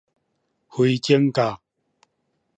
[0.67, 1.61] 灰指甲